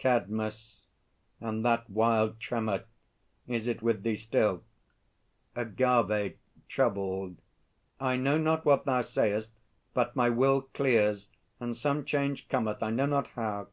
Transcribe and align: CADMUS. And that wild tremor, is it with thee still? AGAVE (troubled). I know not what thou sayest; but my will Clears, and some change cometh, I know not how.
CADMUS. 0.00 0.82
And 1.40 1.64
that 1.64 1.88
wild 1.88 2.38
tremor, 2.40 2.84
is 3.46 3.66
it 3.66 3.80
with 3.80 4.02
thee 4.02 4.16
still? 4.16 4.62
AGAVE 5.56 6.36
(troubled). 6.68 7.38
I 7.98 8.16
know 8.16 8.36
not 8.36 8.66
what 8.66 8.84
thou 8.84 9.00
sayest; 9.00 9.50
but 9.94 10.14
my 10.14 10.28
will 10.28 10.60
Clears, 10.74 11.30
and 11.58 11.74
some 11.74 12.04
change 12.04 12.48
cometh, 12.50 12.82
I 12.82 12.90
know 12.90 13.06
not 13.06 13.28
how. 13.28 13.68